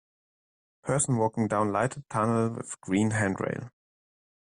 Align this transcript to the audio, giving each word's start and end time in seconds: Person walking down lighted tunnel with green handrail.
Person 0.81 1.17
walking 1.19 1.47
down 1.47 1.71
lighted 1.71 2.09
tunnel 2.09 2.55
with 2.55 2.81
green 2.81 3.11
handrail. 3.11 3.69